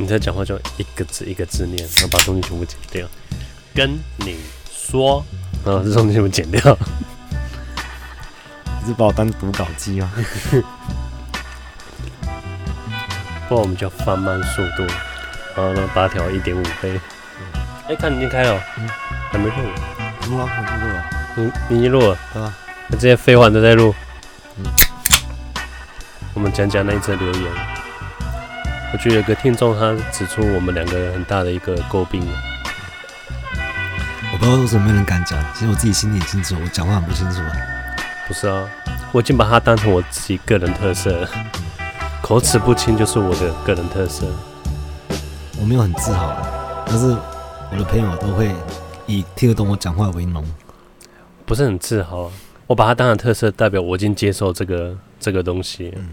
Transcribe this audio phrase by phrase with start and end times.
[0.00, 3.06] 你在讲话就一个字一个字念，然后把东西全部剪掉。
[3.74, 4.36] 跟你
[4.72, 5.24] 说，
[5.64, 6.60] 然后这东西全部剪掉。
[8.80, 10.10] 你是把我当读稿机吗？
[13.48, 14.86] 不然我们就放慢速度，
[15.56, 17.00] 然后呢，把它调一点五倍。
[17.86, 18.88] 哎、欸，看你已经开了，嗯，
[19.30, 19.56] 还没录，
[20.30, 20.46] 录啊，
[20.80, 21.04] 录了。
[21.34, 22.54] 你你已经录了，啊，
[22.88, 23.94] 那这些废话都在录。
[24.58, 24.64] 嗯，
[26.34, 27.77] 我们讲讲那一则留言。
[28.90, 32.26] 我觉得有个听众他指出我们两个很大的一个诟病。
[34.32, 37.40] 我不知道为什么没人敢讲，其实我自己心里也清楚，我讲话很不清楚。
[38.26, 38.66] 不是啊，
[39.12, 41.28] 我已经把它当成我自己个人特色了，
[42.22, 44.26] 口齿不清就是我的个人特色。
[45.60, 46.36] 我没有很自豪，
[46.86, 47.06] 但是
[47.70, 48.54] 我的朋友都会
[49.06, 50.44] 以听得懂我讲话为荣。
[51.44, 52.30] 不是很自豪，
[52.66, 55.92] 我把它当成特色，代表我已经接受这个这个东西。
[55.96, 56.08] 嗯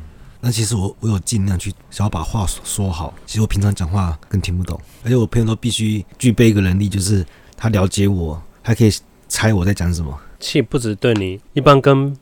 [0.45, 3.11] 那其实我我有尽量去想要把话说好。
[3.25, 7.25] 其实我平常讲话更听不懂，而且我朋友都必须具备一个能力，就是
[7.57, 8.91] 他了解我，还可以
[9.27, 10.15] 猜我在讲什么。
[10.39, 12.15] 其实不止对你，一般跟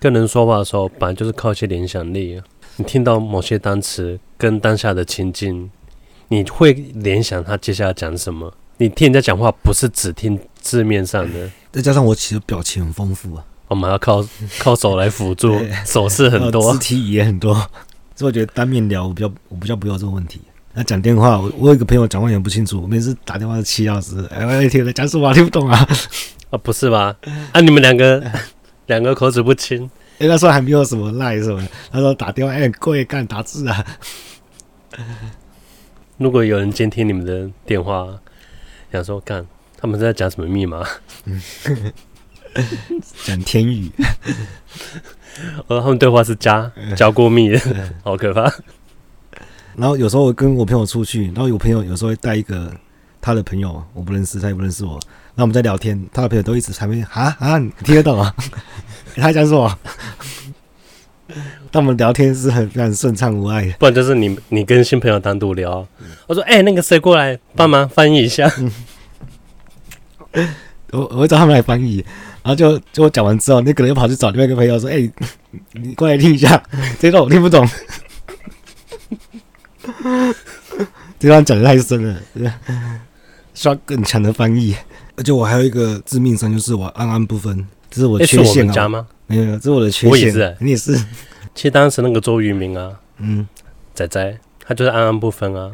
[0.00, 2.42] 跟人说话的时候，本来就是靠一些联想力。
[2.74, 5.70] 你听到某些单词跟当下的情境，
[6.26, 8.52] 你会联想他接下来讲什么。
[8.78, 13.44] 你听人家讲话，不是只听字面上的，再加上我其实表情很丰富啊。
[13.72, 14.24] 我们要靠
[14.60, 17.54] 靠手来辅助，手势很多，肢体也很多，
[18.14, 20.40] 所以我觉得单面聊我比较我比较不要这个问题。
[20.74, 25.88] 那讲电话，我我有一个朋友讲话也不清楚，我每次打电话是七小时，哎，我一天在讲什么听不懂啊？
[26.50, 27.14] 啊，不是吧？
[27.52, 28.22] 啊，你们两个
[28.86, 33.84] 两个口齿不清，哎，那时候还没有什么赖什么的，他说打电话哎，贵干打字啊。
[36.18, 38.06] 如果有人监听你们的电话，
[38.92, 39.46] 想说干
[39.78, 40.86] 他们在讲什么密码？
[43.24, 43.90] 讲天语，
[45.68, 47.60] 呃，他们对话是加加过密的，
[48.04, 48.42] 好可怕。
[49.74, 52.70] 然后有时候我跟我朋友出去，然后有朋友有时候会带一个
[53.20, 55.00] 他的朋友，我不认识，他也不认识我。
[55.34, 58.34] 那我们在聊天，他的朋友都一直在那边啊啊，你听得懂啊？
[59.16, 59.78] 他讲什么？
[61.70, 63.72] 但我们聊天是很非常顺畅无碍的。
[63.78, 65.86] 不然就是你你跟新朋友单独聊，
[66.26, 68.52] 我说哎、欸，那个谁过来帮忙翻译一下。
[70.92, 72.04] 我我会找他们来翻译。
[72.42, 75.12] 然后就就我讲完之后，那个人又跑去找另外一个朋友说：“哎、欸，
[75.72, 76.60] 你过来听一下，
[76.98, 77.64] 这段我听不懂，
[81.20, 82.20] 这段讲的太深了，
[83.54, 84.74] 需要更强的翻译。
[85.16, 89.06] 而且我还有一个致命伤，就是我安安不分，这是我的缺陷啊。
[89.26, 90.10] 没有，这是我的缺陷。
[90.10, 90.96] 我也是，你也是。
[91.54, 93.46] 其实当时那个周渝民啊，嗯，
[93.94, 95.70] 仔仔，他就是安安不分啊，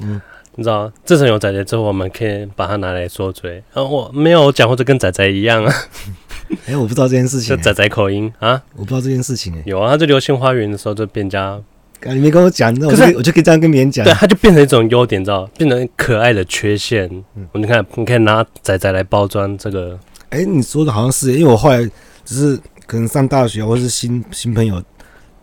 [0.00, 0.20] 嗯。”
[0.56, 3.62] 你知道，自从有仔仔之后，我们可以把它拿来说嘴。
[3.72, 5.72] 然后我没有讲话，就跟仔仔一样啊。
[6.66, 7.56] 哎、欸，我不知道这件事情、欸。
[7.58, 9.62] 就仔仔口音啊，我不知道这件事情、欸。
[9.66, 11.60] 有啊，他在《流星花园》的时候就变加。
[12.04, 14.04] 你没跟我讲，那我就我就可以这样跟别人讲。
[14.04, 17.08] 对，他就变成一种优点，知道变成可爱的缺陷。
[17.34, 19.98] 嗯，你看，你可以拿仔仔来包装这个。
[20.28, 21.78] 哎、欸，你说的好像是，因为我后来
[22.24, 24.80] 只是可能上大学或是新新朋友，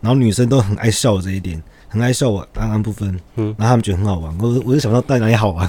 [0.00, 1.62] 然后女生都很爱笑我这一点。
[1.94, 5.64] 很爱笑我，安安不分，嗯，然后他们觉得很好玩，我我就想到到底哪里好玩，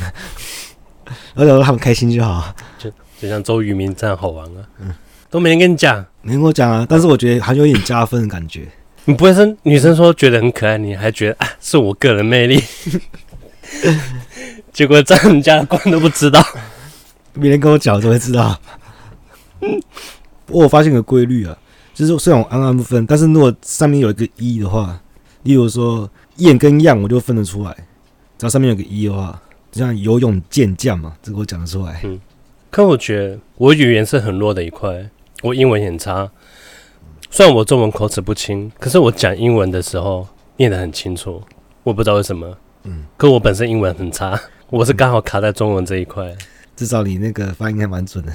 [1.36, 2.90] 而且说他们开心就好，就
[3.22, 4.92] 就像周渝民这样好玩啊，嗯，
[5.30, 8.68] 都没人跟你讲，没跟我讲啊，但是我觉得还有一点加分的感觉。
[9.06, 12.60] 你不会是女生说觉得很可爱，你还觉得啊是我个人魅力，
[14.74, 16.44] 结果在人家的观都不知道，
[17.40, 18.60] 别人跟我讲都会知道。
[19.62, 19.80] 嗯，
[20.48, 21.56] 不过我发现个规律啊，
[21.94, 25.00] 就是虽然我安安不分，但是如果上面有一个一的话。
[25.46, 27.72] 例如说“燕”跟“样”，我就分得出来。
[28.38, 29.42] 只要上面有个“一”的话，
[29.72, 32.02] 就像游泳健将嘛，这个我讲得出来。
[32.04, 32.20] 嗯，
[32.72, 35.10] 可我觉得我语言是很弱的一块，
[35.44, 36.30] 我英文很差。
[37.30, 41.42] 虽然我中文口齿不清，可是我讲英文的时候念得很清楚。
[41.84, 42.58] 我不知道为什么。
[42.84, 44.40] 嗯，可我本身英文很差，
[44.70, 46.36] 我是刚好卡在中文这一块。
[46.76, 48.34] 至少你那个发音还蛮准的。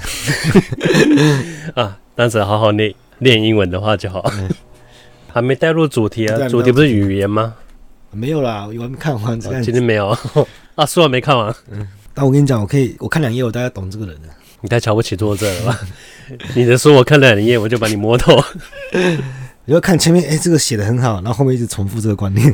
[1.75, 4.23] 啊，但是好好练练英文的话就好。
[4.33, 4.49] 嗯
[5.33, 6.47] 还没带入主题啊？
[6.47, 7.53] 主题不是语言吗？
[8.11, 9.39] 没有啦，我还没看完。
[9.39, 10.09] 今天没有
[10.75, 11.53] 啊，书还没看完。
[11.71, 14.27] 嗯，但我跟你讲，我可以，我看两页，我大概懂这个人了。
[14.59, 15.79] 你太瞧不起作者了吧？
[16.53, 18.37] 你的书我看两页，我就把你摸透。
[19.65, 22.53] 你要看前面，哎、欸，这个写的很好，然后后面一直重复这个观念。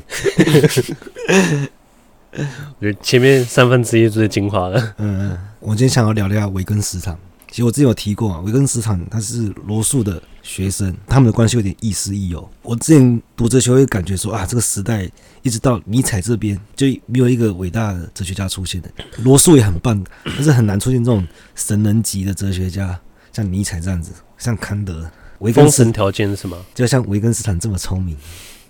[2.79, 4.79] 我觉得前面三分之一就是精华了。
[4.99, 7.17] 嗯嗯，我今天想要聊聊维根斯坦。
[7.49, 12.47] 其实我之前有提过啊，维根斯坦他是罗素的学生，他们的关系有点亦师亦友。
[12.61, 15.09] 我之前读哲学会感觉说啊，这个时代
[15.41, 18.89] 一直到尼采这边就没有一个伟大的哲学家出现的。
[19.23, 22.99] 罗素也很棒，但是很难出现这种神人级的哲学家，
[23.31, 25.09] 像尼采这样子，像康德。
[25.39, 26.57] 维根斯坦条件是什么？
[26.73, 28.17] 就像维根斯坦这么聪明，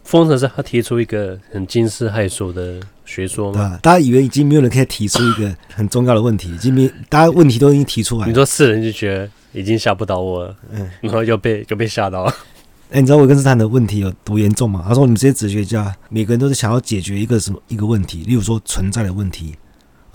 [0.04, 3.60] 封神是他提出一个很惊世骇俗的学说嘛？
[3.60, 8.28] 啊，大家以为已经没有人可以提出一个很重要的问题，已经没，大家问题都已经提出来了。
[8.28, 12.36] 你说世人就觉得已经吓不倒我了，嗯，然后又被又被吓到了。
[12.92, 14.86] 哎，你知道维根斯坦的问题有多严重吗？
[14.88, 19.56] 他说，你们这些哲学家每个人都是想要解决一个什么一个问题，例如说存在的问题。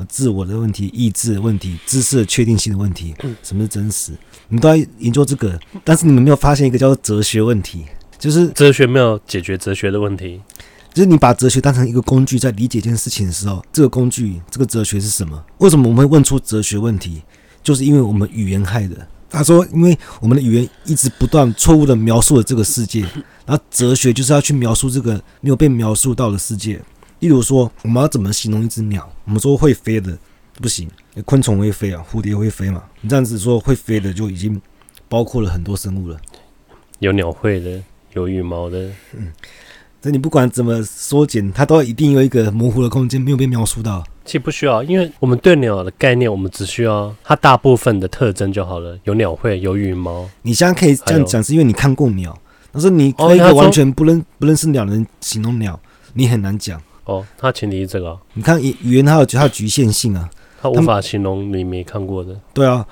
[0.09, 3.15] 自我的问题、意志的问题、知识的确定性的问题，
[3.45, 4.11] 什么是真实？
[4.49, 7.85] 你们都在研究这个，但是你们没有发现一个叫做哲学问题，
[8.19, 10.41] 就是哲学没有解决哲学的问题。
[10.93, 15.43] 就是你把哲学当成一个工具，在理解一件事情的时候，这个工具、这个哲学是什么？
[15.59, 17.23] 为什么我们会问出哲学问题？
[17.63, 19.09] 就是因为我们语言害的。
[19.31, 23.01] 他说，因为我们的语言一直不断错误的描述了这个世界，
[23.47, 26.79] 然后哲学就是要去描述这个没有被描述到的世界。
[27.21, 29.11] 例如说，我们要怎么形容一只鸟？
[29.25, 30.19] 我们说会飞的
[30.61, 30.87] 不行，
[31.25, 32.85] 昆虫会飞啊，蝴蝶会飞嘛。
[33.01, 34.61] 你这样子说会飞的就已经
[35.09, 36.21] 包括了很多生物了。
[36.99, 38.91] 有鸟会的，有羽毛的。
[39.17, 39.33] 嗯，
[40.03, 44.03] 这你不管怎么缩减，它都一定有一个模糊的空间，没有被描述到。
[44.25, 48.99] 其实不需要，因为我们对鸟的概念，我们只需要它大部分的特征就好了。
[49.05, 50.29] 有鸟喙，有羽毛。
[50.43, 52.37] 你现在可以这样讲，是因为你看过鸟。
[52.73, 55.79] 但是你对一个完全不认不认识鸟的人形容鸟，
[56.15, 56.83] 你很难讲。
[57.05, 58.17] 哦，它前提是这个、啊。
[58.35, 60.29] 你看语语言它有它有局限性啊，
[60.61, 62.37] 它无法形容你没看过的。
[62.53, 62.85] 对啊，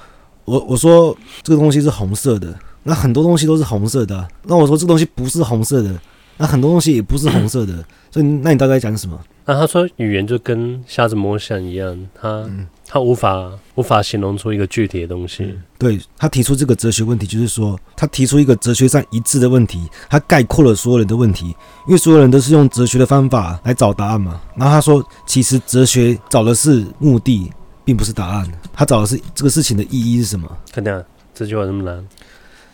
[0.44, 4.28] 我我说这个东西是红色的，那很多东西都是红色的、啊。
[4.44, 5.98] 那我说这个东西不是红色的，
[6.40, 7.84] 那很多东西也不是红色的。
[8.10, 9.16] 所以那你大概讲什么？
[9.44, 12.28] 那他说语言就跟瞎子摸象一样，他。
[12.48, 15.44] 嗯他无法无法形容出一个具体的东西。
[15.44, 21.54] 嗯、对，他提出这个哲学问题，就是说他提出一个哲学上一致的问题，他概括了所有人的问题，
[21.87, 24.40] 因为所有人都是用哲学的方法来找答案嘛。
[24.56, 27.52] 然后他说，其实哲学找的是目的，
[27.84, 28.50] 并不是答案。
[28.72, 30.50] 他找的是这个事情的意义是什么？
[30.72, 31.00] 看这样，
[31.32, 32.04] 这句话这么难？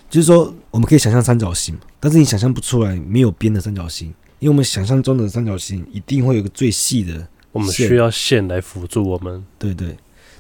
[0.09, 4.09] 就是说，我们可以想象三角形，但是你想象不出来没有边的三角形，
[4.39, 9.45] 因为我们想象中的三角形一定会有个最细的，我们需要线来辅助我们。
[9.59, 9.97] 对对。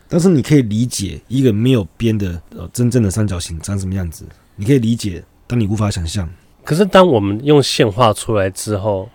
[0.08, 4.24] 但是你可以理解一个没有边的呃真正的三角形长什么样子，
[4.54, 6.28] 你可以理解，但你无法想象。
[6.62, 9.08] 可是当我们用线画出来之后，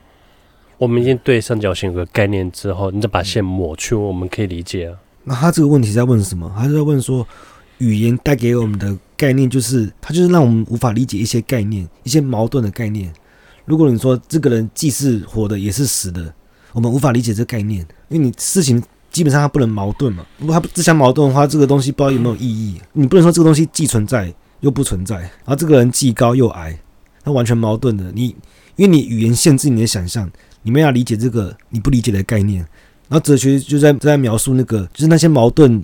[0.77, 4.97] 我们已经对三角形有个概念之后，你再把线抹去，我们可以理解啊。
[5.23, 6.53] 那他这个问题在问什么？
[6.57, 7.25] 他是在问说，
[7.77, 13.13] 语言带给我们的概念就是，它就是让我们无法理解一些概念，一些矛盾的概念。
[13.65, 16.33] 如果你说这个人既是活的也是死的，
[16.73, 18.81] 我们无法理解这个概念，因为你事情。
[19.11, 22.79] 基本上它不能矛盾嘛，如果它自相矛盾的话，这个东西不知道有没有意义。
[22.93, 26.79] 你不能说这个东西既存在又不存在，然后这个人既高又矮，
[27.21, 28.09] 它完全矛盾的。
[28.15, 28.33] 你
[28.77, 30.31] 因为你语言限制你的想象，
[30.63, 32.59] 你们要理解这个你不理解的概念，
[33.09, 35.83] 然后哲学就在在描述那个，就是那些矛盾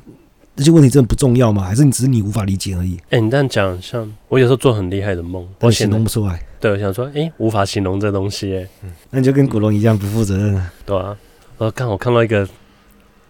[0.58, 1.64] 那些问题真的不重要吗？
[1.64, 2.98] 还是你只是你无法理解而已？
[3.06, 6.42] 哎、欸，你这样讲，像我有时候做很厉害的梦，我形容不出来。
[6.60, 10.72] 对，我想说，哎、欸，无法形容这东西、欸，哎、嗯，那你就跟古龙一样不负责任了。
[10.86, 11.16] 对啊，
[11.58, 12.48] 我看我看到一个。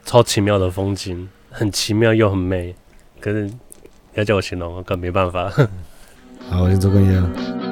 [0.06, 2.74] 超奇妙的风景，很奇妙又很美，
[3.20, 3.52] 可是
[4.14, 5.52] 要叫我形容，我更没办法。
[6.50, 7.67] 好，我先做个样。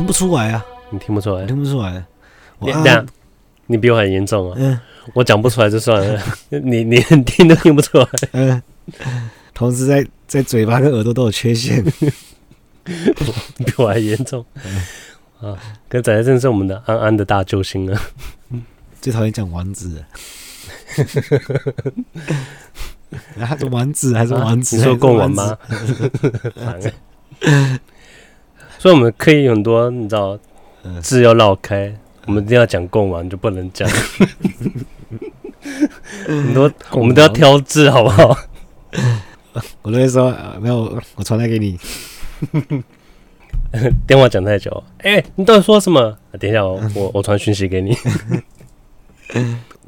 [0.00, 1.44] 听不出来啊，你听不出来？
[1.44, 2.02] 听不出来。
[2.60, 3.06] 你这样，
[3.66, 4.56] 你比我还严重啊！
[4.58, 4.80] 嗯，
[5.12, 8.08] 我讲不出来就算了， 你你听都听不出来。
[8.32, 8.62] 嗯，
[9.52, 11.84] 同时在在嘴巴跟耳朵都有缺陷，
[12.82, 14.42] 比我还严重。
[15.42, 15.54] 啊，
[15.86, 18.00] 跟仔仔真是我们的安安的大救星了。
[19.02, 20.02] 最讨厌讲丸子，
[23.36, 24.78] 还是丸子还是丸子？
[24.78, 25.58] 你说贡丸吗？
[28.80, 30.38] 所以我们可以有很多，你知道
[31.02, 31.94] 字要绕开，
[32.24, 33.86] 我们一定要讲贡丸，就不能讲
[36.26, 38.34] 很多， 我们都要挑字，好不好？
[39.82, 41.78] 我都会说没有，我传来给你。
[44.06, 46.16] 电话讲太久，哎、欸，你到底说什么？
[46.40, 47.94] 等一下，我我我传讯息给你。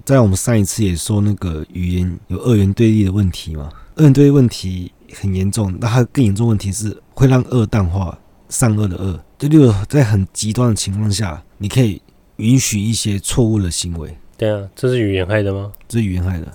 [0.04, 8.18] 在我们上一次也说那个语言有二元对立的问题嘛，二元对立问题很严重，那它更严重问题是会让二淡化，
[8.52, 9.18] 善恶的恶。
[9.38, 12.00] 就例如在很极端的情况下，你可以
[12.36, 14.16] 允许一些错误的行为。
[14.36, 15.72] 对啊，这是语言害的吗？
[15.88, 16.46] 这是语言害的，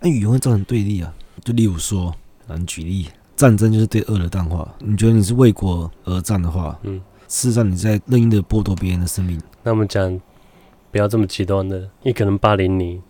[0.00, 1.12] 那语言会造成对立啊。
[1.42, 2.14] 就例如说，
[2.46, 3.08] 啊，你举例。
[3.36, 4.70] 战争就是对恶的淡化。
[4.80, 9.40] 你觉得你是为国而战的话，嗯，事实上你在任意的剥夺别人的生命。
[9.62, 10.20] 那我们讲，
[10.90, 13.00] 不要这么极端的，一个人霸凌你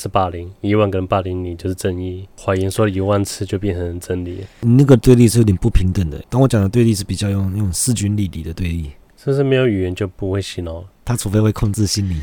[0.00, 2.28] 是霸凌，一万个人霸凌你就是正义。
[2.36, 4.44] 谎言说了一万次就变成真理。
[4.60, 6.22] 你那个对立是有点不平等的。
[6.30, 8.92] 当我讲的对立是比较用那种势均力敌的对立。
[9.16, 10.84] 是不是没有语言就不会洗脑？
[11.04, 12.20] 他除非会控制心理，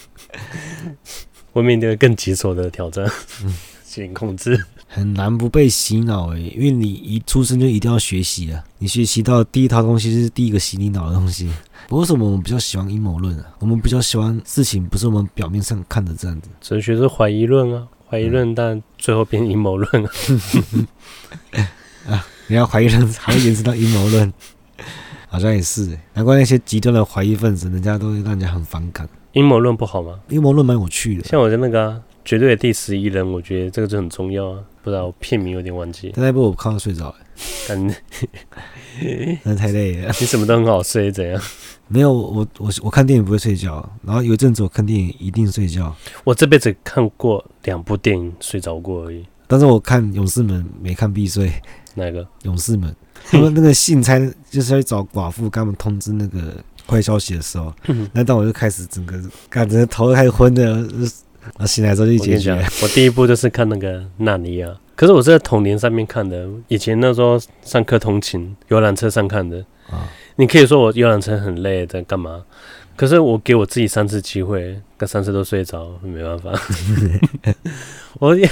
[1.54, 3.10] 会面对更棘手的挑战。
[3.96, 4.62] 心灵控制。
[4.86, 8.62] 很难不被洗脑诶，因为你一出生就一定要学习啊！
[8.78, 11.50] 你学习到第一套东西是第一个洗你脑的东西。
[11.88, 13.46] 为什么我们比较喜欢阴谋论啊？
[13.58, 16.50] 我们比较喜欢事情不是我们表面上看的这样子。
[16.60, 20.04] 哲学是怀疑论啊，怀疑论，但最后变阴谋论
[22.06, 22.24] 啊！
[22.46, 24.32] 你要怀疑论还会延伸到阴谋论，
[25.26, 25.98] 好像也是。
[26.12, 29.08] 难怪那些极端的怀疑分子，人家都会让人家很反感。
[29.32, 30.20] 阴谋论不好吗？
[30.28, 32.00] 阴谋论蛮有趣的，像我的那个、啊。
[32.26, 34.58] 绝对的第十一人，我觉得这个就很重要啊！
[34.82, 36.12] 不知道片名有点忘记。
[36.16, 37.14] 那部我看到睡着了，
[37.68, 37.94] 但
[39.44, 40.08] 那太累了。
[40.20, 41.40] 你什么都很好睡，怎样？
[41.86, 45.94] 没有，我我我看电影不会睡觉，然后有一阵子我看电影一定睡觉。
[46.24, 49.24] 我这辈子看过两部电影睡着过而已。
[49.46, 51.48] 但是我看《勇士们》没看必睡。
[51.94, 52.24] 哪个？
[52.42, 52.90] 《勇士们》
[53.30, 54.18] 他们那个信差
[54.50, 56.56] 就是要找寡妇，跟他们通知那个
[56.88, 57.72] 坏消息的时候，
[58.12, 59.16] 那当我就开始整个
[59.48, 60.84] 感觉头开始昏的。
[61.58, 62.52] 我醒来之后就解决。
[62.82, 66.46] 我第一部就是看那个《纳尼亚》，可是我是在童年上面看的。
[66.68, 69.58] 以前那时候上课通勤，游览车上看的。
[69.90, 72.42] 啊，你可以说我游览车很累，在干嘛？
[72.96, 76.50] 可是我给我自己三次机会，跟三次都睡着，没办法。
[78.18, 78.50] 我也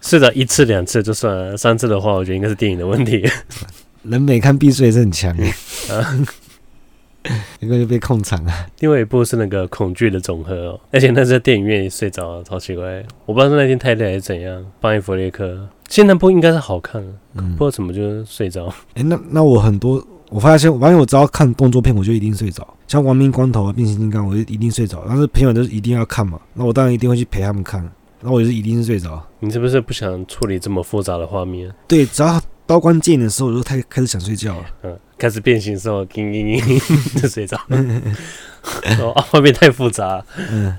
[0.00, 3.28] 睡着一次两次就算了，三次的话，我觉得应该是电影的问题。
[4.04, 5.44] 人没看必睡是很强的。
[5.94, 6.26] 啊。
[7.60, 8.52] 一个就被控场了。
[8.78, 13.04] 另外一部是那个恐惧的总和哦，而且那是在电影院里睡着了，超奇怪。
[13.26, 14.64] 我不知道是那天太累还是怎样。
[14.80, 17.02] 邦尼弗列克，现在那部应该是好看，
[17.34, 18.66] 嗯，不知道怎么就睡着。
[18.94, 22.66] 哎、欸，那那我很多，我发现，我发现我只要看动作片，我就一定睡着。
[22.88, 25.04] 像《亡命光头》啊，《变形金刚》，我就一定睡着。
[25.06, 27.86] 但是朋友都一定要看嘛，那我当然一定会去陪他们看。
[28.22, 29.22] 那我就是一定是睡着。
[29.38, 31.72] 你是不是不想处理这么复杂的画面？
[31.86, 34.64] 对，只要刀光剑影的时候，我就太开始想睡觉了。
[34.82, 34.98] 嗯。
[35.20, 37.78] 开始变形的时候，嘤嘤嘤就睡着了。
[38.98, 40.24] 哦，画面太复杂。
[40.50, 40.74] 嗯，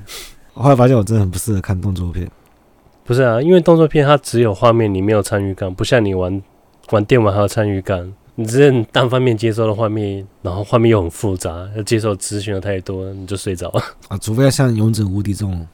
[0.55, 2.27] 我后来发现我真的很不适合看动作片。
[3.05, 6.41] 不是啊，因为动作片它只有画面，你没有参与感，不像你玩
[6.89, 8.11] 玩电玩还有参与感。
[8.35, 13.83] 你只是单方面接收的画面，然后画面又很复杂，要接受资讯又太多，你就睡着了。
[14.07, 15.67] 啊，除非要像《勇者无敌》这种，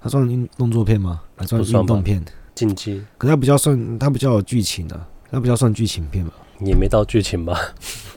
[0.00, 1.20] 它算运动作片吗？
[1.36, 2.24] 还算运动片？
[2.54, 3.02] 竞技？
[3.18, 4.98] 可是它比较算，它比较有剧情的，
[5.30, 6.32] 它比较算剧情片吧。
[6.60, 7.58] 也没到剧情吧？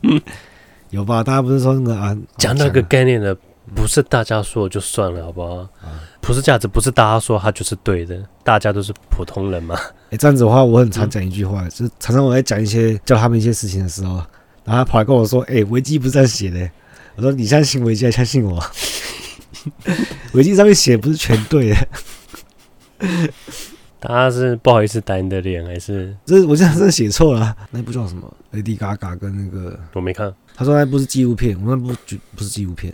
[0.91, 1.23] 有吧？
[1.23, 3.35] 大家不是说那个啊，讲那个概念的，
[3.75, 5.69] 不是大家说就算了，好不好？
[6.21, 9.79] 普世价值不是大家说它就是对的，大家都是普通人嘛。
[10.09, 14.15] 哎，这样子的话，我很常讲一句话，就是常常我在讲一些教他们一些事情的时候，
[14.63, 16.69] 然后他跑来跟我说：“哎，维基不是这样写的。”
[17.15, 18.63] 我说：“你相信维基，还相信我？
[20.33, 21.75] 维基上面写不是全对的。”
[24.01, 26.45] 他是不好意思打你的脸，还是这？
[26.45, 27.57] 我现在真的写错了、啊。
[27.71, 30.33] 那部叫什么？Lady Gaga 跟那个我没看。
[30.55, 32.93] 他说那部是纪录片，我那部绝不是纪录片。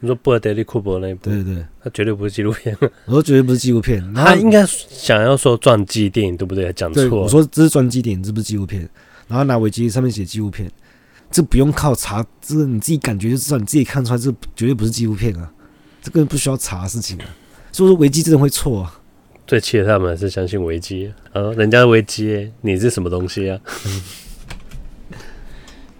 [0.00, 1.30] 你说布尔德利库珀那一部？
[1.30, 2.76] 对对对，他绝对不是纪录片。
[3.06, 6.72] 我说绝对不是纪录片， 他应该想要说传记电影，对不对？
[6.74, 7.08] 讲错。
[7.22, 8.88] 我说这是传记电影，这不是纪录片。
[9.26, 10.70] 然后拿维基上面写纪录片，
[11.30, 15.50] 这不用靠查，这个你自己感觉就知道，你自己看出来，这绝对不是纪录片啊。
[16.02, 17.24] 这个不需要查的事情啊。
[17.72, 19.00] 所以说维基真的会错啊。
[19.46, 23.60] 最气的他们还是相信危机啊，人家的危机，你是什么东西啊？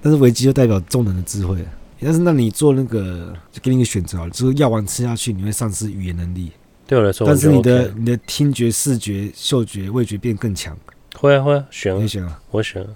[0.00, 1.58] 但是危机就代表众人的智慧。
[2.00, 6.52] 但是那你做那个，就给你一个选择，就是药丸吃下去，你会丧失语言能力。
[6.86, 10.76] 对我来说，但是你的 OK 你的听觉、视觉、嗅觉、味觉变更强，
[11.14, 12.42] 会啊会啊，选啊，选啊？
[12.50, 12.88] 我选啊，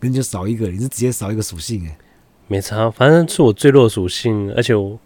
[0.00, 1.98] 那你就少一个，你是直接少一个属性哎。
[2.46, 4.98] 没差，反正是我最弱属性，而且我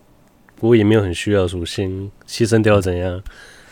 [0.61, 3.21] 我也没有很需要属性，牺牲掉怎样，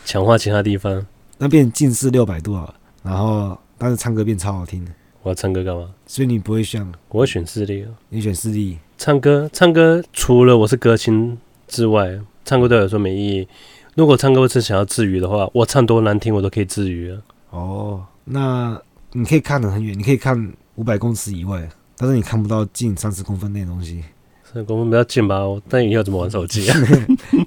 [0.05, 1.05] 强化其他地方。
[1.39, 4.93] 那变近视六百度啊，然后但是唱歌变超好听的，
[5.23, 5.89] 我要唱歌干嘛？
[6.07, 7.89] 所以你不会像我会选视力啊。
[8.11, 13.49] 你选视力，唱歌，唱歌除了我是歌星之外，唱歌对我来说没意义。
[13.95, 17.19] 如果唱歌是想要治愈的话，我唱多难听我都可以治愈啊。
[17.51, 18.81] 哦，那
[19.13, 24.05] 你可以看得很远，你可以看五百公尺以外，但是你看不到近三十公分内东西。
[24.45, 25.41] 三十公分比较近吧？
[25.69, 26.79] 但以后怎么玩手机啊？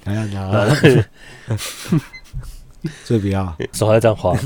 [3.04, 3.56] 所以不要。
[3.72, 4.38] 手还在这样滑，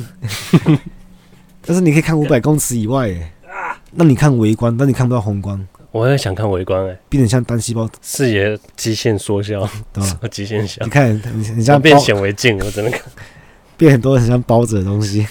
[1.65, 3.33] 但是你可以看五百公尺以外，哎，
[3.91, 10.27] 那你看微观，但你看不到宏观，我也想看微观哎、变得像单细胞，视野极限缩小，对吧？
[10.29, 10.83] 极限小？
[10.85, 13.01] 你，看，你你我像变显微镜，我真的看。
[13.77, 15.23] 变很多很像包子的东西，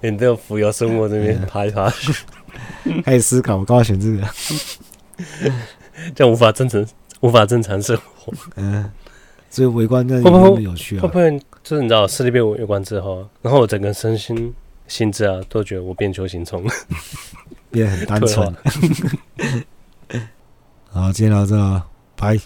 [0.00, 2.12] 你这个浮游生物这边爬一爬去，
[3.04, 4.28] 开始思考，我刚好选这个，
[6.12, 6.84] 这样无法正常，
[7.20, 8.32] 无法正常生活。
[8.56, 8.90] 嗯，
[9.50, 11.02] 所以围观那会有趣啊？
[11.02, 14.54] 会不会就是你知道视力被我微观之后，然后我整个身心
[14.86, 16.72] 心智啊都觉得我变球形虫了。
[17.70, 18.54] 变很单纯。
[20.88, 21.84] 好，今天到这了，
[22.16, 22.38] 拜。